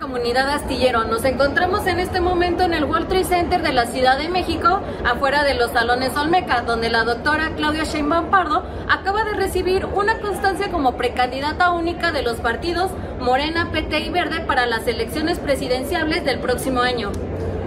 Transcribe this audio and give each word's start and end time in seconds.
Comunidad 0.00 0.48
Astillero, 0.48 1.04
nos 1.04 1.26
encontramos 1.26 1.86
en 1.86 2.00
este 2.00 2.22
momento 2.22 2.62
en 2.62 2.72
el 2.72 2.84
World 2.84 3.08
Trade 3.08 3.24
Center 3.24 3.62
de 3.62 3.74
la 3.74 3.84
Ciudad 3.84 4.16
de 4.16 4.30
México, 4.30 4.80
afuera 5.04 5.44
de 5.44 5.52
los 5.52 5.72
salones 5.72 6.16
Olmeca, 6.16 6.62
donde 6.62 6.88
la 6.88 7.04
doctora 7.04 7.54
Claudia 7.54 7.84
Sheinbaum 7.84 8.30
Pardo 8.30 8.64
acaba 8.88 9.24
de 9.24 9.34
recibir 9.34 9.84
una 9.84 10.18
constancia 10.18 10.70
como 10.70 10.96
precandidata 10.96 11.72
única 11.72 12.12
de 12.12 12.22
los 12.22 12.38
partidos 12.38 12.90
Morena, 13.20 13.70
PT 13.72 14.00
y 14.00 14.08
Verde 14.08 14.40
para 14.40 14.64
las 14.64 14.86
elecciones 14.86 15.38
presidenciales 15.38 16.24
del 16.24 16.40
próximo 16.40 16.80
año. 16.80 17.12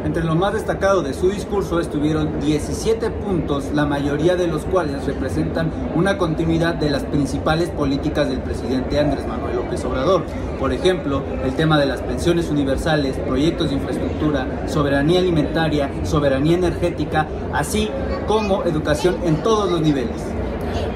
Entre 0.04 0.22
lo 0.22 0.36
más 0.36 0.54
destacado 0.54 1.02
de 1.02 1.14
su 1.14 1.30
discurso 1.30 1.80
estuvieron 1.80 2.42
17 2.42 3.10
puntos, 3.10 3.72
la 3.74 3.86
mayoría 3.86 4.36
de 4.36 4.48
los 4.48 4.66
cuales 4.66 5.06
representan 5.06 5.72
una 5.96 6.18
continuidad 6.18 6.76
de 6.76 6.90
las 6.90 7.04
principales 7.04 7.70
políticas 7.70 8.28
del 8.28 8.40
presidente 8.40 9.00
Andrés 9.00 9.26
Manuel 9.26 9.56
López 9.56 9.84
Obrador. 9.86 10.24
Por 10.60 10.74
ejemplo, 10.74 11.24
el 11.46 11.54
tema 11.56 11.80
de 11.80 11.86
las 11.86 12.02
pensiones 12.02 12.50
universales, 12.50 13.18
proyectos 13.18 13.70
de 13.70 13.76
infraestructura, 13.76 14.68
soberanía 14.68 15.20
alimentaria, 15.20 15.90
soberanía 16.04 16.58
energética, 16.58 17.26
así 17.54 17.90
como 18.28 18.64
educación 18.64 19.16
en 19.24 19.42
todos 19.42 19.72
los 19.72 19.80
niveles. 19.80 20.22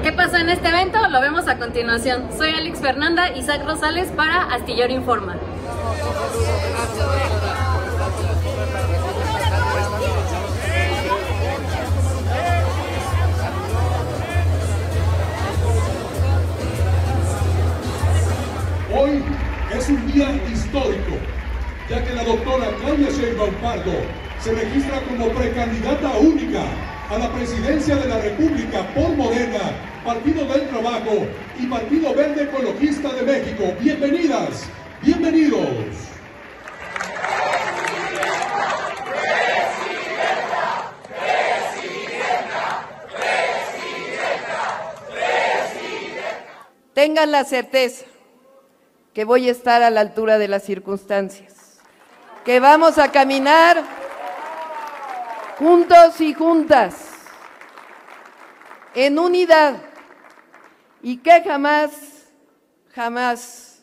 ¿Qué 0.02 0.12
pasó 0.12 0.36
en 0.36 0.50
este 0.50 0.68
evento? 0.68 0.98
Lo 1.08 1.22
vemos 1.22 1.48
a 1.48 1.58
continuación. 1.58 2.28
Soy 2.36 2.50
Alex 2.50 2.80
Fernanda, 2.80 3.34
Isaac 3.34 3.62
Rosales 3.66 4.08
para 4.10 4.42
Astillero 4.42 4.92
Informa. 4.92 5.36
Un 19.88 20.12
día 20.12 20.28
histórico, 20.52 21.16
ya 21.88 22.04
que 22.04 22.12
la 22.12 22.24
doctora 22.24 22.68
Claudia 22.80 23.08
Sheinbaum 23.10 23.54
Pardo 23.56 23.94
se 24.40 24.52
registra 24.52 25.00
como 25.02 25.28
precandidata 25.30 26.10
única 26.18 26.64
a 27.08 27.18
la 27.18 27.32
presidencia 27.32 27.96
de 27.96 28.08
la 28.08 28.18
República 28.20 28.86
por 28.94 29.08
Morena, 29.16 29.72
Partido 30.04 30.44
del 30.44 30.68
Trabajo 30.68 31.26
y 31.58 31.66
Partido 31.66 32.14
Verde 32.14 32.44
Ecologista 32.44 33.12
de 33.14 33.22
México. 33.22 33.72
Bienvenidas, 33.80 34.64
bienvenidos. 35.02 35.68
Tengan 46.94 47.30
la 47.30 47.44
certeza 47.44 48.04
que 49.18 49.24
voy 49.24 49.48
a 49.48 49.50
estar 49.50 49.82
a 49.82 49.90
la 49.90 50.00
altura 50.00 50.38
de 50.38 50.46
las 50.46 50.62
circunstancias, 50.62 51.80
que 52.44 52.60
vamos 52.60 52.98
a 52.98 53.10
caminar 53.10 53.82
juntos 55.58 56.20
y 56.20 56.32
juntas, 56.34 56.94
en 58.94 59.18
unidad, 59.18 59.74
y 61.02 61.16
que 61.16 61.42
jamás, 61.42 61.90
jamás 62.94 63.82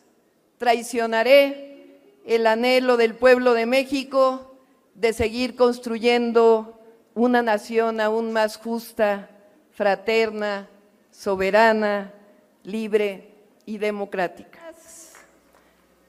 traicionaré 0.56 2.00
el 2.24 2.46
anhelo 2.46 2.96
del 2.96 3.14
pueblo 3.14 3.52
de 3.52 3.66
México 3.66 4.56
de 4.94 5.12
seguir 5.12 5.54
construyendo 5.54 6.80
una 7.14 7.42
nación 7.42 8.00
aún 8.00 8.32
más 8.32 8.56
justa, 8.56 9.28
fraterna, 9.70 10.66
soberana, 11.10 12.14
libre 12.62 13.34
y 13.66 13.76
democrática. 13.76 14.55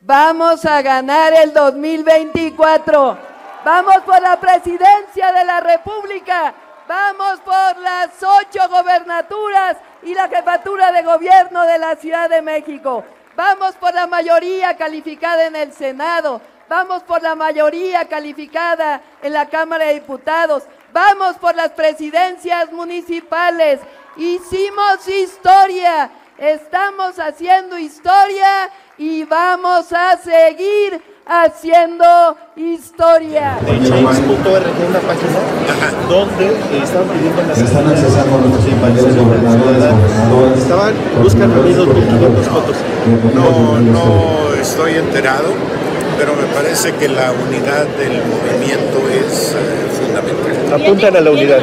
Vamos 0.07 0.63
a 0.63 0.81
ganar 0.81 1.33
el 1.33 1.51
2024. 1.51 3.17
Vamos 3.65 3.97
por 4.05 4.21
la 4.21 4.39
presidencia 4.39 5.33
de 5.33 5.43
la 5.43 5.59
República. 5.59 6.53
Vamos 6.87 7.41
por 7.41 7.77
las 7.81 8.11
ocho 8.23 8.69
gobernaturas 8.69 9.75
y 10.03 10.13
la 10.13 10.29
jefatura 10.29 10.93
de 10.93 11.03
gobierno 11.03 11.63
de 11.63 11.77
la 11.77 11.97
Ciudad 11.97 12.29
de 12.29 12.41
México. 12.41 13.03
Vamos 13.35 13.75
por 13.75 13.93
la 13.93 14.07
mayoría 14.07 14.77
calificada 14.77 15.45
en 15.45 15.57
el 15.57 15.73
Senado. 15.73 16.39
Vamos 16.69 17.03
por 17.03 17.21
la 17.21 17.35
mayoría 17.35 18.05
calificada 18.07 19.01
en 19.21 19.33
la 19.33 19.49
Cámara 19.49 19.87
de 19.87 19.95
Diputados. 19.95 20.63
Vamos 20.93 21.35
por 21.35 21.53
las 21.53 21.71
presidencias 21.71 22.71
municipales. 22.71 23.81
Hicimos 24.15 25.05
historia. 25.05 26.09
Estamos 26.37 27.19
haciendo 27.19 27.77
historia 27.79 28.69
y 28.97 29.23
vamos 29.25 29.91
a 29.93 30.17
seguir 30.17 31.01
haciendo 31.25 32.37
historia. 32.55 33.57
Change.org, 33.65 34.65
una 34.89 34.99
página 34.99 35.39
donde 36.09 36.81
estaban 36.81 37.07
pidiendo 37.09 37.41
las 37.43 37.57
Están 37.57 37.87
accesando 37.87 38.37
nuestros 38.39 38.65
compañeros 38.65 39.15
gobernadores, 39.15 39.83
Estaban, 40.57 40.93
buscan 41.21 41.53
reunir 41.53 41.77
2.500 41.77 42.51
votos. 42.51 42.77
No, 43.35 43.79
no 43.79 44.53
estoy 44.59 44.93
enterado, 44.93 45.49
pero 46.17 46.33
me 46.33 46.47
parece 46.53 46.93
que 46.93 47.09
la 47.09 47.31
unidad 47.31 47.85
del 47.97 48.21
movimiento 48.23 49.07
es 49.09 49.53
eh, 49.53 49.87
fundamental. 49.99 50.81
Apuntan 50.81 51.15
a 51.15 51.21
la 51.21 51.31
unidad. 51.31 51.59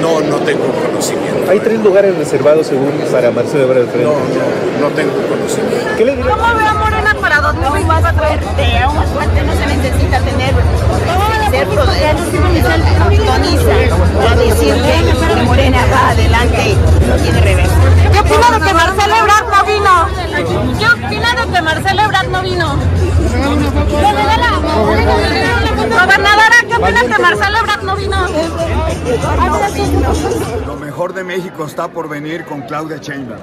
No, 0.00 0.20
no 0.20 0.36
tengo 0.38 0.64
conocimiento. 0.66 1.50
Hay 1.50 1.60
tres 1.60 1.80
lugares 1.80 2.16
reservados 2.16 2.66
según 2.66 2.92
para 3.12 3.30
Marcelo 3.30 3.64
Ebrard 3.64 3.88
Frente. 3.88 4.04
No, 4.04 4.12
no, 4.12 4.88
no 4.88 4.94
tengo 4.94 5.12
conocimiento. 5.28 5.96
¿Qué 5.96 6.04
le? 6.04 6.16
¿Cómo 6.16 6.54
ve 6.54 6.64
a 6.64 6.74
Morena 6.74 7.16
para 7.20 7.40
2024? 7.40 8.20
Fuerte, 8.20 8.78
aún 8.78 8.96
más 8.96 9.08
fuerte 9.10 9.42
no 9.42 9.52
se 9.54 9.66
necesita 9.66 10.20
tener 10.20 10.54
ser 11.50 11.66
poder, 11.66 12.16
sintoniza 12.30 12.74
a 14.30 14.36
decirle 14.36 14.94
que 15.34 15.42
Morena 15.42 15.78
va 15.92 16.10
adelante 16.10 16.76
y 17.24 17.30
de 17.32 17.40
revés. 17.40 17.68
¿Qué 18.12 18.20
opina 18.20 18.50
de 18.52 18.66
que 18.66 18.74
Marcelo 18.74 19.14
Ebrard 19.16 19.46
no 19.50 19.64
vino? 19.64 20.08
¿Qué 20.78 20.86
opina 20.86 21.34
de 21.34 21.52
que 21.52 21.62
Marcelo 21.62 22.02
Ebrard 22.02 22.28
no 22.28 22.42
vino? 22.42 22.78
Gobernadora, 25.88 26.56
¿qué 26.68 26.76
opina 26.76 27.00
que 27.00 27.22
Marcelo 27.22 27.58
Ebrard 27.58 27.82
no 27.82 27.96
vino? 27.96 28.26
Lo 30.66 30.76
mejor 30.76 31.14
de 31.14 31.24
México 31.24 31.64
está 31.64 31.88
por 31.88 32.08
venir 32.08 32.44
con 32.44 32.62
Claudia 32.62 32.98
Sheinbaum. 32.98 33.40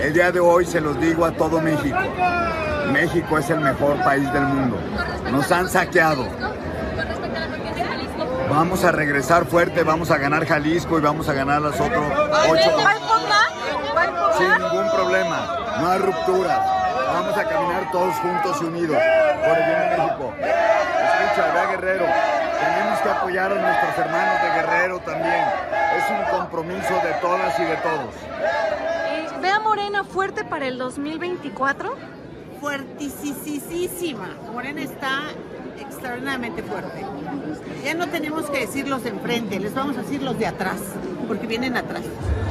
El 0.00 0.12
día 0.12 0.30
de 0.30 0.40
hoy 0.40 0.66
se 0.66 0.80
los 0.80 1.00
digo 1.00 1.24
a 1.24 1.32
todo 1.32 1.60
México. 1.60 1.98
México 2.92 3.38
es 3.38 3.50
el 3.50 3.60
mejor 3.60 4.02
país 4.04 4.30
del 4.32 4.44
mundo. 4.44 4.78
Nos 5.30 5.50
han 5.50 5.68
saqueado. 5.68 6.26
Vamos 8.50 8.84
a 8.84 8.92
regresar 8.92 9.46
fuerte, 9.46 9.82
vamos 9.82 10.10
a 10.10 10.18
ganar 10.18 10.46
Jalisco 10.46 10.98
y 10.98 11.02
vamos 11.02 11.28
a 11.28 11.32
ganar 11.32 11.60
las 11.62 11.80
otras 11.80 12.02
ocho. 12.48 12.70
Sin 14.38 14.50
ningún 14.50 14.90
problema, 14.90 15.46
no 15.80 15.90
hay 15.90 15.98
ruptura. 15.98 16.64
Vamos 17.12 17.36
a 17.36 17.44
caminar 17.44 17.90
todos 17.90 18.14
juntos 18.16 18.58
y 18.60 18.64
unidos 18.64 18.98
por 19.44 19.58
el 19.58 19.64
bien 19.64 19.90
de 19.90 19.96
México. 19.96 20.34
A 21.40 21.66
Guerrero. 21.66 22.04
Tenemos 22.04 22.98
que 23.00 23.08
apoyar 23.08 23.52
a 23.52 23.54
nuestros 23.54 23.96
hermanos 23.96 24.42
de 24.42 24.48
Guerrero 24.60 24.98
también. 24.98 25.44
Es 25.96 26.04
un 26.10 26.36
compromiso 26.36 26.94
de 27.04 27.12
todas 27.20 27.56
y 27.60 27.62
de 27.62 27.76
todos. 27.76 29.40
¿Ve 29.40 29.48
a 29.48 29.60
Morena 29.60 30.02
fuerte 30.02 30.44
para 30.44 30.66
el 30.66 30.78
2024? 30.78 31.94
Fuertisísima. 32.60 34.30
Morena 34.52 34.82
está 34.82 35.26
extraordinariamente 35.80 36.64
fuerte. 36.64 37.04
Ya 37.84 37.94
no 37.94 38.08
tenemos 38.08 38.50
que 38.50 38.58
decir 38.58 38.88
los 38.88 39.04
de 39.04 39.10
enfrente, 39.10 39.60
les 39.60 39.74
vamos 39.74 39.96
a 39.96 40.02
decir 40.02 40.20
los 40.22 40.36
de 40.40 40.46
atrás, 40.48 40.80
porque 41.28 41.46
vienen 41.46 41.76
atrás. 41.76 42.02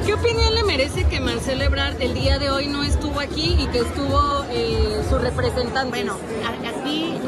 ¿Qué 0.06 0.14
opinión 0.14 0.54
le 0.54 0.64
merece 0.64 1.04
que 1.04 1.20
Marcelo 1.20 1.64
Ebrard 1.64 2.00
el 2.00 2.14
día 2.14 2.38
de 2.38 2.50
hoy 2.50 2.68
no 2.68 2.82
estuvo 2.84 3.20
aquí 3.20 3.54
y 3.58 3.66
que 3.66 3.80
estuvo 3.80 4.44
eh, 4.50 5.02
su 5.10 5.18
representante? 5.18 5.90
Bueno, 5.90 6.16
aquí 6.66 7.18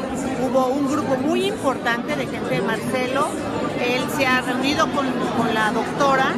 hubo 0.51 0.67
un 0.67 0.91
grupo 0.91 1.15
muy 1.17 1.47
importante 1.47 2.15
de 2.15 2.27
gente 2.27 2.55
de 2.55 2.61
Marcelo. 2.61 3.27
Él 3.79 4.03
se 4.17 4.25
ha 4.25 4.41
reunido 4.41 4.85
con, 4.91 5.05
con 5.37 5.53
la 5.53 5.71
doctora 5.71 6.33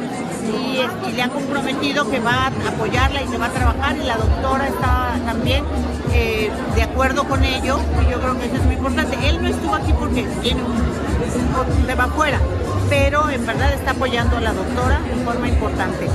y, 0.52 1.14
le 1.14 1.22
han 1.22 1.30
comprometido 1.30 2.10
que 2.10 2.20
va 2.20 2.46
a 2.46 2.68
apoyarla 2.68 3.22
y 3.22 3.28
se 3.28 3.38
va 3.38 3.46
a 3.46 3.50
trabajar 3.50 3.96
y 3.96 4.04
la 4.04 4.16
doctora 4.16 4.66
está 4.66 5.14
también 5.24 5.64
eh, 6.12 6.50
de 6.74 6.82
acuerdo 6.82 7.24
con 7.24 7.44
ello 7.44 7.78
y 8.02 8.10
yo 8.10 8.20
creo 8.20 8.38
que 8.38 8.46
eso 8.46 8.56
es 8.56 8.64
muy 8.64 8.74
importante. 8.74 9.16
Él 9.28 9.42
no 9.42 9.48
estuvo 9.48 9.74
aquí 9.74 9.92
porque 9.92 10.22
tiene 10.42 10.62
un, 10.62 10.72
un 10.72 11.86
tema 11.86 12.04
afuera, 12.04 12.40
pero 12.88 13.30
en 13.30 13.46
verdad 13.46 13.72
está 13.72 13.92
apoyando 13.92 14.36
a 14.36 14.40
la 14.40 14.52
doctora 14.52 15.00
de 15.00 15.24
forma 15.24 15.48
importante. 15.48 16.08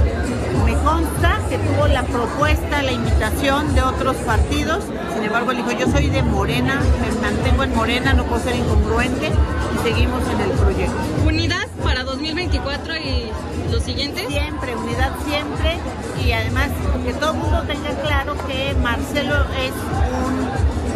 Consta 0.84 1.40
que 1.50 1.58
tuvo 1.58 1.88
la 1.88 2.04
propuesta, 2.04 2.82
la 2.82 2.92
invitación 2.92 3.74
de 3.76 3.82
otros 3.82 4.16
partidos, 4.18 4.84
sin 5.14 5.24
embargo 5.24 5.52
él 5.52 5.58
dijo, 5.58 5.72
yo 5.72 5.88
soy 5.88 6.10
de 6.10 6.24
Morena, 6.24 6.80
me 7.02 7.22
mantengo 7.22 7.64
en 7.64 7.76
Morena, 7.76 8.14
no 8.14 8.24
puedo 8.26 8.42
ser 8.44 8.56
incongruente 8.56 9.28
y 9.28 9.88
seguimos 9.88 10.22
en 10.30 10.42
el 10.42 10.52
proyecto. 10.52 10.96
¿Unidad 11.26 11.68
para 11.84 12.04
2024 12.04 12.96
y 12.98 13.32
los 13.72 13.84
siguientes? 13.84 14.28
Siempre, 14.28 14.76
unidad 14.76 15.12
siempre 15.26 15.80
y 16.24 16.32
además 16.32 16.70
que 17.06 17.14
todo 17.14 17.32
el 17.32 17.38
mundo 17.38 17.64
tenga 17.64 17.90
claro 18.02 18.36
que 18.48 18.76
Marcelo 18.82 19.36
es 19.58 19.72
un 19.72 20.50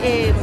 eh, 0.04 0.34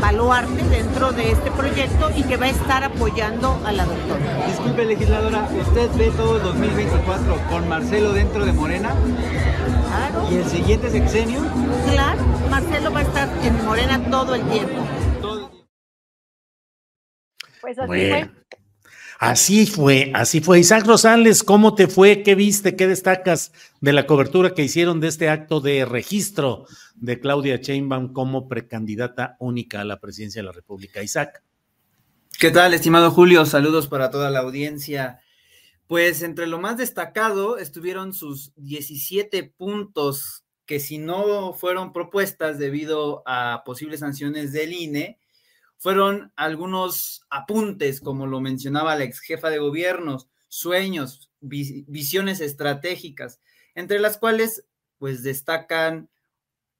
baluarte 0.00 0.62
dentro 0.64 1.12
de 1.12 1.32
este 1.32 1.50
proyecto 1.50 2.10
y 2.16 2.22
que 2.22 2.36
va 2.36 2.46
a 2.46 2.50
estar 2.50 2.84
apoyando 2.84 3.60
a 3.64 3.72
la 3.72 3.84
doctora. 3.84 4.46
Disculpe, 4.46 4.84
legisladora, 4.84 5.48
¿usted 5.60 5.90
ve 5.96 6.10
todo 6.16 6.36
el 6.36 6.42
2024 6.42 7.36
con 7.50 7.68
Marcelo 7.68 8.12
dentro 8.12 8.44
de 8.44 8.52
Morena? 8.52 8.94
Claro. 9.88 10.28
¿Y 10.30 10.36
el 10.36 10.44
siguiente 10.44 10.90
sexenio? 10.90 11.40
Claro, 11.90 12.22
Marcelo 12.50 12.92
va 12.92 13.00
a 13.00 13.02
estar 13.02 13.28
en 13.42 13.64
Morena 13.64 14.00
todo 14.10 14.34
el 14.34 14.42
tiempo. 14.42 14.86
Pues 17.60 17.78
así 17.78 17.86
Bueno, 17.88 18.30
así 19.18 19.66
fue, 19.66 20.10
así 20.14 20.40
fue. 20.40 20.60
Isaac 20.60 20.86
Rosales, 20.86 21.42
¿cómo 21.42 21.74
te 21.74 21.88
fue? 21.88 22.22
¿Qué 22.22 22.34
viste? 22.34 22.76
¿Qué 22.76 22.86
destacas 22.86 23.52
de 23.80 23.92
la 23.92 24.06
cobertura 24.06 24.54
que 24.54 24.62
hicieron 24.62 25.00
de 25.00 25.08
este 25.08 25.28
acto 25.28 25.60
de 25.60 25.84
registro 25.84 26.66
de 26.94 27.20
Claudia 27.20 27.56
Sheinbaum 27.56 28.12
como 28.12 28.48
precandidata 28.48 29.36
única 29.38 29.80
a 29.80 29.84
la 29.84 30.00
presidencia 30.00 30.40
de 30.40 30.46
la 30.46 30.52
República? 30.52 31.02
Isaac. 31.02 31.42
¿Qué 32.38 32.50
tal, 32.50 32.72
estimado 32.72 33.10
Julio? 33.10 33.44
Saludos 33.46 33.88
para 33.88 34.10
toda 34.10 34.30
la 34.30 34.40
audiencia. 34.40 35.20
Pues 35.88 36.22
entre 36.22 36.46
lo 36.46 36.60
más 36.60 36.76
destacado 36.76 37.58
estuvieron 37.58 38.12
sus 38.12 38.52
17 38.56 39.42
puntos 39.56 40.44
que 40.66 40.80
si 40.80 40.98
no 40.98 41.54
fueron 41.54 41.94
propuestas 41.94 42.58
debido 42.58 43.22
a 43.26 43.62
posibles 43.64 44.00
sanciones 44.00 44.52
del 44.52 44.74
INE, 44.74 45.18
fueron 45.78 46.32
algunos 46.36 47.24
apuntes, 47.30 48.00
como 48.00 48.26
lo 48.26 48.40
mencionaba 48.40 48.96
la 48.96 49.04
ex 49.04 49.20
jefa 49.20 49.48
de 49.48 49.58
gobiernos, 49.58 50.28
sueños, 50.48 51.30
vi- 51.40 51.84
visiones 51.88 52.40
estratégicas, 52.40 53.40
entre 53.74 53.98
las 53.98 54.18
cuales 54.18 54.64
pues 54.98 55.22
destacan 55.22 56.08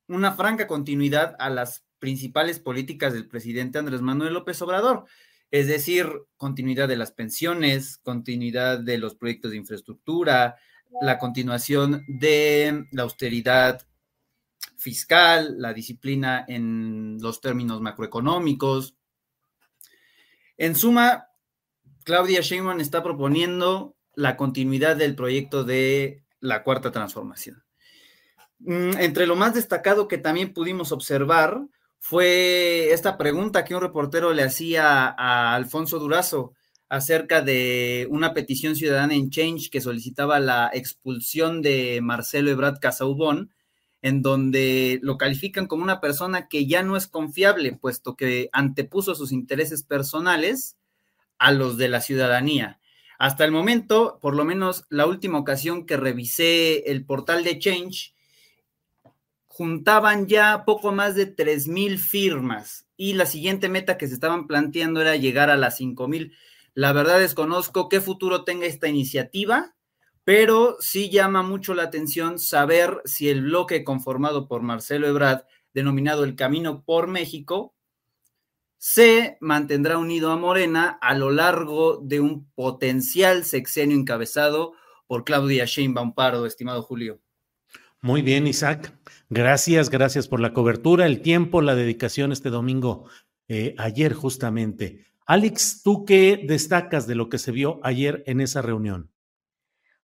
una 0.08 0.32
franca 0.32 0.66
continuidad 0.66 1.36
a 1.38 1.50
las 1.50 1.84
principales 1.98 2.58
políticas 2.58 3.12
del 3.12 3.28
presidente 3.28 3.78
Andrés 3.78 4.00
Manuel 4.00 4.34
López 4.34 4.60
Obrador, 4.62 5.04
es 5.50 5.66
decir, 5.66 6.06
continuidad 6.36 6.88
de 6.88 6.96
las 6.96 7.12
pensiones, 7.12 7.98
continuidad 7.98 8.80
de 8.80 8.98
los 8.98 9.14
proyectos 9.14 9.52
de 9.52 9.56
infraestructura, 9.58 10.56
la 11.00 11.18
continuación 11.18 12.04
de 12.08 12.86
la 12.92 13.02
austeridad 13.02 13.82
fiscal, 14.76 15.56
la 15.58 15.72
disciplina 15.72 16.44
en 16.48 17.18
los 17.20 17.40
términos 17.40 17.80
macroeconómicos. 17.80 18.94
En 20.56 20.74
suma, 20.74 21.28
Claudia 22.04 22.40
Sheinbaum 22.40 22.80
está 22.80 23.02
proponiendo 23.02 23.96
la 24.14 24.36
continuidad 24.36 24.96
del 24.96 25.14
proyecto 25.14 25.64
de 25.64 26.24
la 26.40 26.62
cuarta 26.62 26.90
transformación. 26.90 27.62
Mm, 28.60 28.98
Entre 28.98 29.26
lo 29.26 29.36
más 29.36 29.54
destacado 29.54 30.08
que 30.08 30.18
también 30.18 30.52
pudimos 30.52 30.90
observar 30.92 31.60
fue 32.00 32.90
esta 32.92 33.18
pregunta 33.18 33.64
que 33.64 33.74
un 33.74 33.80
reportero 33.80 34.32
le 34.32 34.42
hacía 34.42 35.14
a 35.16 35.54
Alfonso 35.54 35.98
Durazo 35.98 36.54
acerca 36.88 37.42
de 37.42 38.06
una 38.10 38.32
petición 38.32 38.74
ciudadana 38.74 39.14
en 39.14 39.30
Change 39.30 39.70
que 39.70 39.80
solicitaba 39.80 40.40
la 40.40 40.70
expulsión 40.72 41.60
de 41.60 42.00
Marcelo 42.02 42.50
Ebrard 42.50 42.78
Casaubon, 42.78 43.52
en 44.02 44.22
donde 44.22 45.00
lo 45.02 45.18
califican 45.18 45.66
como 45.66 45.82
una 45.82 46.00
persona 46.00 46.48
que 46.48 46.66
ya 46.66 46.82
no 46.82 46.96
es 46.96 47.06
confiable, 47.06 47.72
puesto 47.72 48.16
que 48.16 48.48
antepuso 48.52 49.14
sus 49.14 49.32
intereses 49.32 49.82
personales 49.82 50.76
a 51.38 51.52
los 51.52 51.76
de 51.76 51.88
la 51.88 52.00
ciudadanía. 52.00 52.80
Hasta 53.18 53.44
el 53.44 53.50
momento, 53.50 54.18
por 54.22 54.36
lo 54.36 54.44
menos 54.44 54.84
la 54.90 55.06
última 55.06 55.38
ocasión 55.38 55.86
que 55.86 55.96
revisé 55.96 56.90
el 56.90 57.04
portal 57.04 57.42
de 57.42 57.58
Change, 57.58 58.14
juntaban 59.46 60.28
ya 60.28 60.64
poco 60.64 60.92
más 60.92 61.16
de 61.16 61.34
3.000 61.34 61.98
firmas 61.98 62.86
y 62.96 63.14
la 63.14 63.26
siguiente 63.26 63.68
meta 63.68 63.98
que 63.98 64.06
se 64.06 64.14
estaban 64.14 64.46
planteando 64.46 65.00
era 65.00 65.16
llegar 65.16 65.50
a 65.50 65.56
las 65.56 65.80
5.000. 65.80 66.32
La 66.74 66.92
verdad 66.92 67.18
desconozco 67.18 67.88
qué 67.88 68.00
futuro 68.00 68.44
tenga 68.44 68.66
esta 68.66 68.86
iniciativa, 68.86 69.74
pero 70.28 70.76
sí 70.78 71.08
llama 71.08 71.42
mucho 71.42 71.72
la 71.72 71.84
atención 71.84 72.38
saber 72.38 73.00
si 73.06 73.30
el 73.30 73.40
bloque 73.44 73.82
conformado 73.82 74.46
por 74.46 74.60
Marcelo 74.60 75.06
Ebrard, 75.08 75.46
denominado 75.72 76.22
El 76.22 76.36
Camino 76.36 76.84
por 76.84 77.06
México, 77.06 77.74
se 78.76 79.38
mantendrá 79.40 79.96
unido 79.96 80.30
a 80.30 80.36
Morena 80.36 80.98
a 81.00 81.14
lo 81.14 81.30
largo 81.30 82.02
de 82.04 82.20
un 82.20 82.44
potencial 82.50 83.46
sexenio 83.46 83.96
encabezado 83.96 84.74
por 85.06 85.24
Claudia 85.24 85.64
Sheinbaum 85.64 86.12
Pardo, 86.12 86.44
estimado 86.44 86.82
Julio. 86.82 87.22
Muy 88.02 88.20
bien, 88.20 88.46
Isaac. 88.46 88.92
Gracias, 89.30 89.88
gracias 89.88 90.28
por 90.28 90.40
la 90.40 90.52
cobertura, 90.52 91.06
el 91.06 91.22
tiempo, 91.22 91.62
la 91.62 91.74
dedicación 91.74 92.32
este 92.32 92.50
domingo. 92.50 93.08
eh, 93.48 93.74
ayer 93.78 94.12
justamente. 94.12 95.06
Alex, 95.24 95.80
¿tú 95.82 96.04
qué 96.04 96.44
destacas 96.46 97.06
de 97.06 97.14
lo 97.14 97.30
que 97.30 97.38
se 97.38 97.50
vio 97.50 97.80
ayer 97.82 98.24
en 98.26 98.42
esa 98.42 98.60
reunión? 98.60 99.10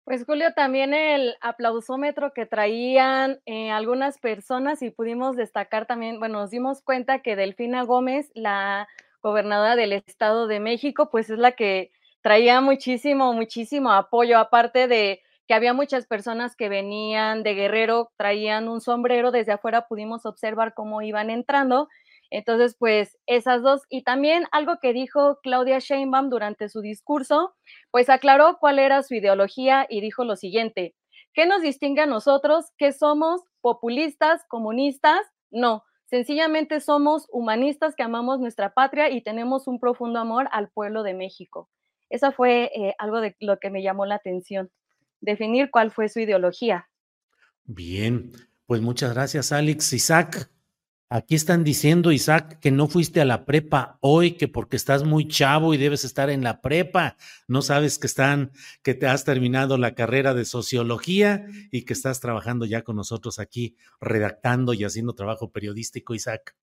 Pues 0.03 0.25
Julio, 0.25 0.53
también 0.55 0.93
el 0.93 1.35
aplausómetro 1.41 2.33
que 2.33 2.45
traían 2.47 3.39
eh, 3.45 3.69
algunas 3.69 4.17
personas 4.17 4.81
y 4.81 4.89
pudimos 4.89 5.35
destacar 5.35 5.85
también, 5.85 6.19
bueno, 6.19 6.39
nos 6.39 6.49
dimos 6.49 6.81
cuenta 6.81 7.19
que 7.21 7.35
Delfina 7.35 7.83
Gómez, 7.83 8.31
la 8.33 8.87
gobernadora 9.21 9.75
del 9.75 9.93
Estado 9.93 10.47
de 10.47 10.59
México, 10.59 11.09
pues 11.11 11.29
es 11.29 11.37
la 11.37 11.51
que 11.51 11.91
traía 12.21 12.61
muchísimo, 12.61 13.31
muchísimo 13.33 13.91
apoyo, 13.91 14.39
aparte 14.39 14.87
de 14.87 15.21
que 15.47 15.53
había 15.53 15.73
muchas 15.73 16.07
personas 16.07 16.55
que 16.55 16.69
venían 16.69 17.43
de 17.43 17.53
Guerrero, 17.53 18.11
traían 18.17 18.69
un 18.69 18.81
sombrero, 18.81 19.31
desde 19.31 19.51
afuera 19.51 19.87
pudimos 19.87 20.25
observar 20.25 20.73
cómo 20.73 21.01
iban 21.03 21.29
entrando. 21.29 21.89
Entonces, 22.31 22.75
pues 22.79 23.17
esas 23.27 23.61
dos. 23.61 23.81
Y 23.89 24.03
también 24.03 24.45
algo 24.51 24.79
que 24.81 24.93
dijo 24.93 25.39
Claudia 25.43 25.79
Sheinbaum 25.79 26.29
durante 26.29 26.69
su 26.69 26.81
discurso, 26.81 27.53
pues 27.91 28.09
aclaró 28.09 28.57
cuál 28.59 28.79
era 28.79 29.03
su 29.03 29.13
ideología 29.13 29.85
y 29.89 30.01
dijo 30.01 30.23
lo 30.23 30.35
siguiente, 30.35 30.95
¿qué 31.33 31.45
nos 31.45 31.61
distingue 31.61 32.01
a 32.01 32.07
nosotros? 32.07 32.71
¿Que 32.77 32.93
somos 32.93 33.41
populistas, 33.59 34.41
comunistas? 34.47 35.19
No, 35.51 35.83
sencillamente 36.05 36.79
somos 36.79 37.27
humanistas 37.31 37.95
que 37.95 38.03
amamos 38.03 38.39
nuestra 38.39 38.73
patria 38.73 39.09
y 39.09 39.21
tenemos 39.21 39.67
un 39.67 39.79
profundo 39.79 40.19
amor 40.19 40.47
al 40.51 40.69
pueblo 40.69 41.03
de 41.03 41.13
México. 41.13 41.69
Esa 42.09 42.31
fue 42.31 42.71
eh, 42.73 42.95
algo 42.97 43.21
de 43.21 43.35
lo 43.39 43.59
que 43.59 43.69
me 43.69 43.83
llamó 43.83 44.05
la 44.05 44.15
atención 44.15 44.71
definir 45.21 45.69
cuál 45.69 45.91
fue 45.91 46.09
su 46.09 46.19
ideología. 46.19 46.89
Bien, 47.63 48.31
pues 48.65 48.81
muchas 48.81 49.13
gracias, 49.13 49.51
Alex. 49.51 49.93
Isaac, 49.93 50.49
aquí 51.11 51.35
están 51.35 51.65
diciendo, 51.65 52.13
Isaac, 52.13 52.57
que 52.61 52.71
no 52.71 52.87
fuiste 52.87 53.19
a 53.19 53.25
la 53.25 53.45
prepa 53.45 53.97
hoy, 53.99 54.37
que 54.37 54.47
porque 54.47 54.77
estás 54.77 55.03
muy 55.03 55.27
chavo 55.27 55.73
y 55.73 55.77
debes 55.77 56.05
estar 56.05 56.29
en 56.29 56.41
la 56.41 56.61
prepa, 56.61 57.17
no 57.49 57.61
sabes 57.61 57.99
que 57.99 58.07
están, 58.07 58.53
que 58.81 58.93
te 58.93 59.07
has 59.07 59.25
terminado 59.25 59.77
la 59.77 59.93
carrera 59.93 60.33
de 60.33 60.45
sociología 60.45 61.45
y 61.69 61.83
que 61.83 61.91
estás 61.91 62.21
trabajando 62.21 62.65
ya 62.65 62.83
con 62.83 62.95
nosotros 62.95 63.39
aquí, 63.39 63.75
redactando 63.99 64.73
y 64.73 64.85
haciendo 64.85 65.13
trabajo 65.13 65.51
periodístico, 65.51 66.15
Isaac. 66.15 66.55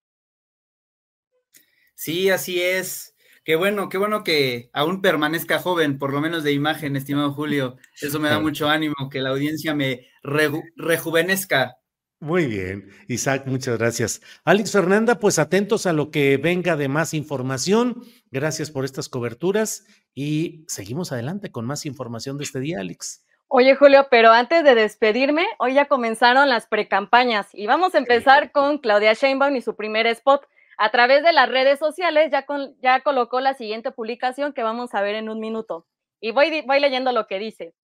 Sí, 1.94 2.30
así 2.30 2.62
es. 2.62 3.14
Qué 3.44 3.54
bueno, 3.54 3.90
qué 3.90 3.98
bueno 3.98 4.24
que 4.24 4.70
aún 4.72 5.02
permanezca 5.02 5.58
joven, 5.58 5.98
por 5.98 6.10
lo 6.10 6.22
menos 6.22 6.42
de 6.42 6.52
imagen, 6.52 6.96
estimado 6.96 7.34
Julio. 7.34 7.76
Eso 8.00 8.18
me 8.18 8.30
da 8.30 8.40
mucho 8.40 8.70
ánimo, 8.70 9.10
que 9.10 9.20
la 9.20 9.28
audiencia 9.28 9.74
me 9.74 10.06
rejuvenezca. 10.22 11.76
Muy 12.20 12.46
bien, 12.46 12.90
Isaac, 13.06 13.44
muchas 13.46 13.78
gracias. 13.78 14.20
Alex 14.44 14.72
Fernanda, 14.72 15.20
pues 15.20 15.38
atentos 15.38 15.86
a 15.86 15.92
lo 15.92 16.10
que 16.10 16.36
venga 16.36 16.74
de 16.74 16.88
más 16.88 17.14
información. 17.14 18.02
Gracias 18.32 18.72
por 18.72 18.84
estas 18.84 19.08
coberturas 19.08 19.86
y 20.14 20.64
seguimos 20.66 21.12
adelante 21.12 21.52
con 21.52 21.64
más 21.64 21.86
información 21.86 22.36
de 22.36 22.42
este 22.42 22.58
día, 22.58 22.80
Alex. 22.80 23.24
Oye, 23.46 23.76
Julio, 23.76 24.08
pero 24.10 24.32
antes 24.32 24.64
de 24.64 24.74
despedirme, 24.74 25.46
hoy 25.58 25.74
ya 25.74 25.86
comenzaron 25.86 26.48
las 26.48 26.66
precampañas 26.66 27.48
y 27.52 27.68
vamos 27.68 27.94
a 27.94 27.98
empezar 27.98 28.50
con 28.50 28.78
Claudia 28.78 29.12
Sheinbaum 29.12 29.54
y 29.54 29.62
su 29.62 29.76
primer 29.76 30.08
spot 30.08 30.44
a 30.76 30.90
través 30.90 31.22
de 31.22 31.32
las 31.32 31.48
redes 31.48 31.78
sociales 31.78 32.30
ya, 32.32 32.44
ya 32.82 33.00
colocó 33.00 33.40
la 33.40 33.54
siguiente 33.54 33.92
publicación 33.92 34.52
que 34.52 34.64
vamos 34.64 34.92
a 34.92 35.02
ver 35.02 35.14
en 35.14 35.28
un 35.28 35.38
minuto. 35.38 35.86
Y 36.20 36.32
voy, 36.32 36.62
voy 36.66 36.80
leyendo 36.80 37.12
lo 37.12 37.28
que 37.28 37.38
dice. 37.38 37.74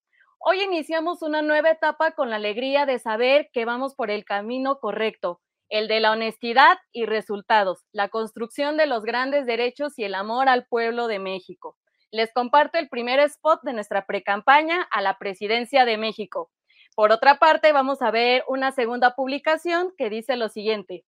Hoy 0.47 0.61
iniciamos 0.61 1.23
una 1.23 1.41
nueva 1.41 1.71
etapa 1.71 2.11
con 2.11 2.29
la 2.29 2.37
alegría 2.37 2.85
de 2.85 2.99
saber 2.99 3.49
que 3.55 3.65
vamos 3.65 3.95
por 3.95 4.11
el 4.11 4.27
camino 4.27 4.79
correcto, 4.79 5.41
el 5.71 5.89
de 5.89 6.01
la 6.01 6.13
honestidad 6.13 6.77
y 6.93 7.07
resultados, 7.07 7.87
la 7.93 8.11
construcción 8.11 8.77
de 8.77 8.85
los 8.85 9.05
grandes 9.05 9.47
derechos 9.47 9.99
y 9.99 10.05
el 10.05 10.15
amor 10.15 10.51
al 10.51 10.67
pueblo 10.67 11.07
de 11.07 11.19
México. 11.19 11.79
Les 12.11 12.31
comparto 12.31 12.77
el 12.77 12.91
primer 12.91 13.21
spot 13.21 13.63
de 13.63 13.73
nuestra 13.73 14.05
precampaña 14.05 14.87
a 14.91 15.01
la 15.01 15.17
presidencia 15.17 15.87
de 15.87 15.97
México. 15.97 16.51
Por 16.95 17.11
otra 17.11 17.39
parte, 17.39 17.73
vamos 17.73 18.03
a 18.03 18.11
ver 18.11 18.45
una 18.47 18.71
segunda 18.71 19.15
publicación 19.15 19.95
que 19.97 20.11
dice 20.11 20.37
lo 20.37 20.51
siguiente. 20.51 21.07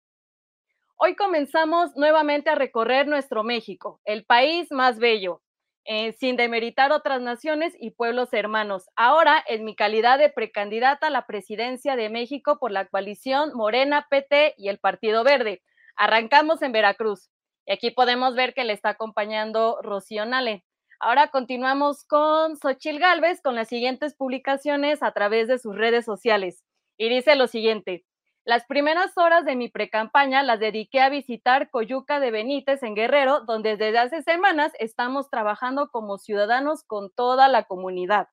Hoy 0.95 1.17
comenzamos 1.17 1.97
nuevamente 1.97 2.51
a 2.51 2.55
recorrer 2.55 3.09
nuestro 3.09 3.43
México, 3.43 4.01
el 4.05 4.25
país 4.25 4.71
más 4.71 5.01
bello, 5.01 5.43
eh, 5.87 6.13
sin 6.13 6.37
demeritar 6.37 6.93
otras 6.93 7.21
naciones 7.21 7.75
y 7.79 7.91
pueblos 7.91 8.33
hermanos. 8.33 8.89
Ahora, 8.97 9.45
en 9.47 9.65
mi 9.65 9.77
calidad 9.77 10.19
de 10.19 10.31
precandidata 10.31 11.09
a 11.09 11.11
la 11.11 11.27
presidencia 11.27 11.95
de 11.95 12.09
México 12.09 12.59
por 12.59 12.71
la 12.71 12.87
coalición 12.87 13.53
Morena, 13.55 14.07
PT 14.09 14.55
y 14.57 14.69
el 14.69 14.79
Partido 14.79 15.25
Verde. 15.25 15.63
Arrancamos 15.97 16.63
en 16.63 16.73
Veracruz. 16.73 17.29
Y 17.67 17.73
aquí 17.73 17.91
podemos 17.91 18.35
ver 18.35 18.55
que 18.55 18.65
le 18.65 18.73
está 18.73 18.91
acompañando 18.91 19.79
Rocío 19.83 20.25
Nale. 20.25 20.65
Ahora 21.01 21.29
continuamos 21.29 22.05
con 22.05 22.57
Xochil 22.57 22.99
Gálvez 22.99 23.43
con 23.43 23.55
las 23.55 23.69
siguientes 23.69 24.15
publicaciones 24.15 25.03
a 25.03 25.13
través 25.13 25.49
de 25.49 25.59
sus 25.59 25.77
redes 25.77 26.07
sociales. 26.07 26.65
Y 26.97 27.11
dice 27.11 27.37
lo 27.37 27.47
siguiente. 27.47 28.05
Las 28.47 28.67
primeras 28.67 29.17
horas 29.17 29.47
de 29.47 29.57
mi 29.57 29.71
precampaña 29.71 30.43
las 30.43 30.61
dediqué 30.61 31.01
a 31.01 31.09
visitar 31.09 31.71
Coyuca 31.71 32.21
de 32.21 32.31
Benítez 32.31 32.83
en 32.83 32.95
Guerrero, 32.95 33.41
donde 33.41 33.79
desde 33.79 33.97
hace 33.97 34.21
semanas 34.21 34.71
estamos 34.79 35.31
trabajando 35.31 35.89
como 35.89 36.19
ciudadanos 36.19 36.85
con 36.85 37.11
toda 37.11 37.49
la 37.49 37.63
comunidad. 37.63 38.29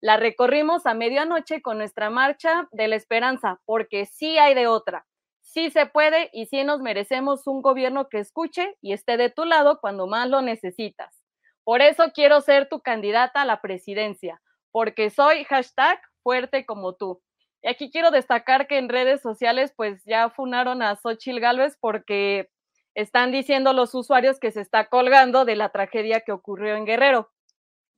La 0.00 0.16
recorrimos 0.16 0.86
a 0.86 0.94
medianoche 0.94 1.60
con 1.60 1.76
nuestra 1.76 2.08
marcha 2.08 2.68
de 2.72 2.88
la 2.88 2.96
esperanza, 2.96 3.60
porque 3.66 4.06
sí 4.06 4.38
hay 4.38 4.54
de 4.54 4.66
otra. 4.66 5.06
Sí 5.42 5.70
se 5.70 5.84
puede 5.84 6.30
y 6.32 6.46
sí 6.46 6.64
nos 6.64 6.80
merecemos 6.80 7.46
un 7.46 7.60
gobierno 7.60 8.08
que 8.08 8.18
escuche 8.18 8.78
y 8.80 8.94
esté 8.94 9.18
de 9.18 9.28
tu 9.28 9.44
lado 9.44 9.78
cuando 9.78 10.06
más 10.06 10.30
lo 10.30 10.40
necesitas. 10.40 11.22
Por 11.64 11.82
eso 11.82 12.12
quiero 12.14 12.40
ser 12.40 12.66
tu 12.70 12.80
candidata 12.80 13.42
a 13.42 13.44
la 13.44 13.60
presidencia, 13.60 14.40
porque 14.72 15.10
soy 15.10 15.44
hashtag 15.44 16.00
fuerte 16.22 16.64
como 16.64 16.94
tú. 16.94 17.20
Y 17.62 17.68
aquí 17.68 17.90
quiero 17.90 18.10
destacar 18.10 18.66
que 18.66 18.78
en 18.78 18.88
redes 18.88 19.20
sociales 19.20 19.72
pues 19.76 20.02
ya 20.04 20.30
funaron 20.30 20.82
a 20.82 20.96
Xochil 20.96 21.40
Gálvez 21.40 21.76
porque 21.80 22.50
están 22.94 23.32
diciendo 23.32 23.72
los 23.72 23.94
usuarios 23.94 24.38
que 24.38 24.50
se 24.50 24.60
está 24.60 24.86
colgando 24.86 25.44
de 25.44 25.56
la 25.56 25.68
tragedia 25.68 26.20
que 26.20 26.32
ocurrió 26.32 26.76
en 26.76 26.86
Guerrero. 26.86 27.30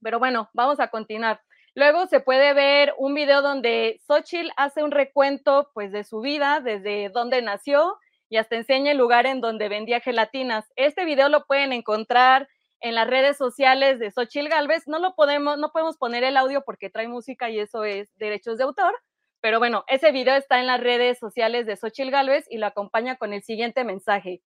Pero 0.03 0.19
bueno, 0.19 0.51
vamos 0.53 0.81
a 0.81 0.89
continuar. 0.89 1.41
Luego 1.75 2.07
se 2.07 2.21
puede 2.21 2.53
ver 2.53 2.93
un 2.99 3.15
video 3.15 3.41
donde 3.41 4.01
Xochitl 4.07 4.51
hace 4.57 4.83
un 4.83 4.91
recuento 4.91 5.71
pues 5.73 5.91
de 5.91 6.05
su 6.05 6.21
vida, 6.21 6.61
desde 6.61 7.09
dónde 7.09 7.41
nació 7.41 7.97
y 8.29 8.37
hasta 8.37 8.57
enseña 8.57 8.93
el 8.93 8.99
lugar 8.99 9.27
en 9.27 9.41
donde 9.41 9.69
vendía 9.69 10.01
gelatinas. 10.01 10.71
Este 10.77 11.05
video 11.05 11.29
lo 11.29 11.47
pueden 11.47 11.73
encontrar 11.73 12.49
en 12.81 12.95
las 12.95 13.07
redes 13.07 13.39
sociales 13.39 13.99
de 14.01 14.11
Xochitl 14.11 14.49
Galvez. 14.49 14.87
No 14.87 14.99
lo 14.99 15.15
podemos, 15.15 15.57
no 15.57 15.71
podemos 15.71 15.97
poner 15.97 16.25
el 16.25 16.37
audio 16.37 16.63
porque 16.63 16.91
trae 16.91 17.09
música 17.09 17.49
y 17.49 17.61
eso 17.61 17.85
es 17.85 18.11
derechos 18.17 18.59
de 18.59 18.65
autor, 18.65 18.95
pero 19.43 19.59
bueno, 19.59 19.83
ese 19.89 20.13
video 20.13 20.37
está 20.37 20.61
en 20.61 20.69
las 20.69 20.81
redes 20.81 21.19
sociales 21.19 21.67
de 21.67 21.77
Xochil 21.77 22.13
Gálvez 22.13 22.47
y 22.49 22.59
lo 22.59 22.67
acompaña 22.67 23.17
con 23.17 23.33
el 23.33 23.43
siguiente 23.43 23.83
mensaje. 23.83 24.41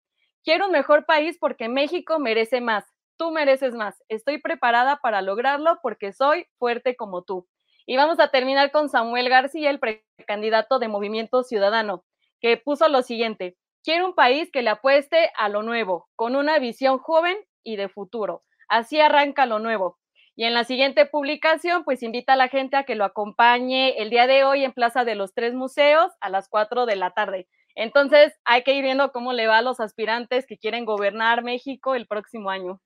Quiero 0.44 0.66
un 0.66 0.72
mejor 0.72 1.06
país 1.06 1.38
porque 1.40 1.70
México 1.70 2.18
merece 2.18 2.61
más. 2.61 2.84
Tú 3.16 3.30
mereces 3.30 3.75
más. 3.75 4.02
Estoy 4.08 4.38
preparada 4.38 4.99
para 4.99 5.22
lograrlo 5.22 5.78
porque 5.82 6.12
soy 6.12 6.46
fuerte 6.58 6.94
como 6.94 7.22
tú. 7.22 7.49
Y 7.87 7.96
vamos 7.96 8.20
a 8.20 8.28
terminar 8.28 8.70
con 8.70 8.90
Samuel 8.90 9.30
García, 9.30 9.70
el 9.70 9.80
precandidato 9.80 10.78
de 10.78 10.88
Movimiento 10.88 11.42
Ciudadano, 11.42 12.04
que 12.42 12.58
puso 12.58 12.87
lo 12.88 13.00
siguiente. 13.00 13.56
Quiero 13.82 14.04
un 14.04 14.14
país 14.14 14.50
que 14.52 14.61
le 14.61 14.70
apueste 14.70 15.32
a 15.38 15.49
lo 15.49 15.62
nuevo, 15.62 16.11
con 16.16 16.37
una 16.37 16.58
visión 16.58 16.99
joven 16.99 17.38
y 17.64 17.76
de 17.76 17.88
futuro. 17.88 18.44
Así 18.68 19.00
arranca 19.00 19.46
lo 19.46 19.58
nuevo. 19.58 19.99
Y 20.35 20.45
en 20.45 20.55
la 20.55 20.65
siguiente 20.65 21.05
publicación, 21.05 21.85
pues 21.85 22.03
invita 22.03 22.33
a 22.33 22.37
la 22.37 22.49
gente 22.49 22.77
a 22.77 22.85
que 22.85 22.95
lo 22.95 23.05
acompañe 23.05 24.01
el 24.01 24.09
día 24.09 24.27
de 24.27 24.45
hoy 24.45 24.65
en 24.65 24.73
Plaza 24.73 25.05
de 25.05 25.15
los 25.15 25.35
Tres 25.35 25.53
Museos 25.55 26.11
a 26.21 26.31
las 26.31 26.49
4 26.49 26.87
de 26.87 26.97
la 26.97 27.11
tarde. 27.11 27.49
Entonces, 27.75 28.33
hay 28.45 28.65
que 28.65 28.75
ir 28.75 28.83
viendo 28.83 29.12
cómo 29.12 29.33
le 29.33 29.47
va 29.47 29.59
a 29.59 29.62
los 29.62 29.81
aspirantes 29.81 30.47
que 30.47 30.59
quieren 30.59 30.85
gobernar 30.85 31.43
México 31.43 31.95
el 31.95 32.07
próximo 32.07 32.51
año. 32.51 32.81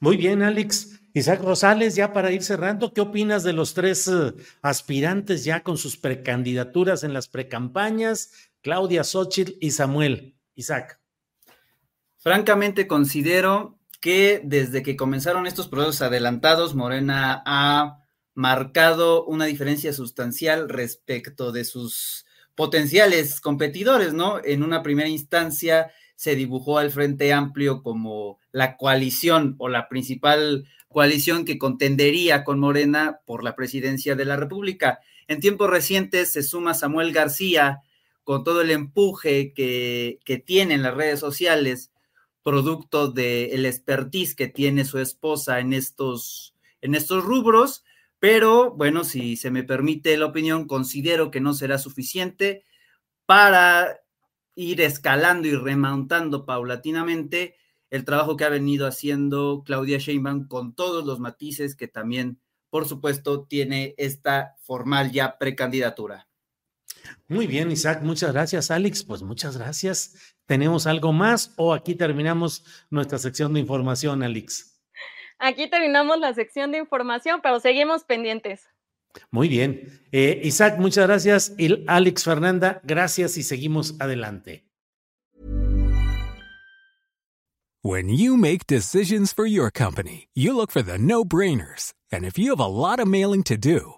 Muy 0.00 0.16
bien, 0.16 0.42
Alex. 0.42 1.00
Isaac 1.14 1.42
Rosales, 1.42 1.96
ya 1.96 2.12
para 2.12 2.30
ir 2.30 2.42
cerrando, 2.42 2.92
¿qué 2.92 3.00
opinas 3.00 3.42
de 3.42 3.52
los 3.52 3.74
tres 3.74 4.06
eh, 4.06 4.32
aspirantes 4.62 5.44
ya 5.44 5.62
con 5.62 5.78
sus 5.78 5.96
precandidaturas 5.96 7.02
en 7.02 7.12
las 7.12 7.28
precampañas? 7.28 8.50
Claudia 8.60 9.02
Xochitl 9.02 9.52
y 9.60 9.70
Samuel. 9.70 10.36
Isaac. 10.54 11.00
Francamente, 12.18 12.86
considero 12.86 13.77
que 14.00 14.40
desde 14.44 14.82
que 14.82 14.96
comenzaron 14.96 15.46
estos 15.46 15.68
procesos 15.68 16.02
adelantados, 16.02 16.74
Morena 16.74 17.42
ha 17.44 18.04
marcado 18.34 19.24
una 19.24 19.46
diferencia 19.46 19.92
sustancial 19.92 20.68
respecto 20.68 21.50
de 21.50 21.64
sus 21.64 22.24
potenciales 22.54 23.40
competidores, 23.40 24.14
¿no? 24.14 24.40
En 24.44 24.62
una 24.62 24.82
primera 24.82 25.08
instancia 25.08 25.90
se 26.14 26.34
dibujó 26.34 26.78
al 26.78 26.90
Frente 26.90 27.32
Amplio 27.32 27.82
como 27.82 28.38
la 28.52 28.76
coalición 28.76 29.54
o 29.58 29.68
la 29.68 29.88
principal 29.88 30.66
coalición 30.88 31.44
que 31.44 31.58
contendería 31.58 32.44
con 32.44 32.58
Morena 32.58 33.20
por 33.26 33.44
la 33.44 33.54
presidencia 33.54 34.16
de 34.16 34.24
la 34.24 34.36
República. 34.36 35.00
En 35.28 35.40
tiempos 35.40 35.70
recientes 35.70 36.32
se 36.32 36.42
suma 36.42 36.74
Samuel 36.74 37.12
García 37.12 37.82
con 38.24 38.44
todo 38.44 38.62
el 38.62 38.70
empuje 38.70 39.52
que, 39.52 40.18
que 40.24 40.38
tiene 40.38 40.74
en 40.74 40.82
las 40.82 40.94
redes 40.94 41.20
sociales 41.20 41.90
producto 42.48 43.08
del 43.08 43.50
el 43.52 43.66
expertise 43.66 44.34
que 44.34 44.48
tiene 44.48 44.86
su 44.86 44.98
esposa 44.98 45.60
en 45.60 45.74
estos, 45.74 46.54
en 46.80 46.94
estos 46.94 47.22
rubros, 47.22 47.84
pero 48.18 48.70
bueno, 48.70 49.04
si 49.04 49.36
se 49.36 49.50
me 49.50 49.64
permite 49.64 50.16
la 50.16 50.24
opinión, 50.24 50.66
considero 50.66 51.30
que 51.30 51.42
no 51.42 51.52
será 51.52 51.76
suficiente 51.76 52.64
para 53.26 54.00
ir 54.54 54.80
escalando 54.80 55.46
y 55.46 55.56
remontando 55.56 56.46
paulatinamente 56.46 57.56
el 57.90 58.06
trabajo 58.06 58.38
que 58.38 58.44
ha 58.44 58.48
venido 58.48 58.86
haciendo 58.86 59.62
Claudia 59.66 59.98
Sheinbaum 59.98 60.48
con 60.48 60.74
todos 60.74 61.04
los 61.04 61.20
matices 61.20 61.76
que 61.76 61.86
también, 61.86 62.40
por 62.70 62.88
supuesto, 62.88 63.44
tiene 63.44 63.94
esta 63.98 64.56
formal 64.62 65.12
ya 65.12 65.36
precandidatura. 65.36 66.27
Muy 67.28 67.46
bien, 67.46 67.70
Isaac, 67.70 68.02
muchas 68.02 68.32
gracias, 68.32 68.70
Alex. 68.70 69.04
Pues 69.04 69.22
muchas 69.22 69.56
gracias. 69.56 70.34
¿Tenemos 70.46 70.86
algo 70.86 71.12
más 71.12 71.52
o 71.56 71.74
aquí 71.74 71.94
terminamos 71.94 72.64
nuestra 72.90 73.18
sección 73.18 73.52
de 73.54 73.60
información, 73.60 74.22
Alex? 74.22 74.80
Aquí 75.38 75.68
terminamos 75.70 76.18
la 76.18 76.34
sección 76.34 76.72
de 76.72 76.78
información, 76.78 77.40
pero 77.42 77.60
seguimos 77.60 78.04
pendientes. 78.04 78.68
Muy 79.30 79.48
bien. 79.48 80.00
Eh, 80.12 80.40
Isaac, 80.44 80.78
muchas 80.78 81.06
gracias. 81.06 81.54
Y 81.58 81.84
Alex 81.86 82.24
Fernanda, 82.24 82.80
gracias 82.84 83.36
y 83.36 83.42
seguimos 83.42 83.96
adelante. 84.00 84.64
When 87.82 88.08
you 88.08 88.36
make 88.36 88.66
decisions 88.66 89.32
for 89.32 89.46
your 89.46 89.70
company, 89.70 90.28
you 90.34 90.52
look 90.52 90.72
for 90.72 90.82
the 90.82 90.98
no-brainers. 90.98 91.94
And 92.10 92.24
if 92.24 92.36
you 92.36 92.50
have 92.50 92.60
a 92.60 92.66
lot 92.66 92.98
of 92.98 93.06
mailing 93.06 93.44
to 93.44 93.56
do, 93.56 93.97